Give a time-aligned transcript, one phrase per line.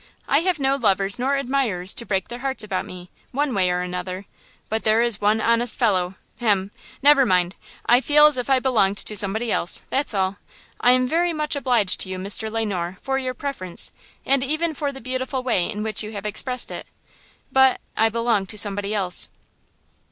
[0.27, 3.81] I have no lovers nor admirers to break their hearts about me, one way or
[3.81, 4.25] another;
[4.67, 6.71] but there is one honest fellow–hem!
[7.03, 10.37] Never mind; I feel as if I belonged to somebody else; that's all.
[10.79, 12.49] I am very much obliged to you, Mr.
[12.51, 13.91] Le Noir, for your preference,
[14.25, 16.87] and even for the beautiful way in which you have expressed it,
[17.51, 19.29] but–I belong to somebody else."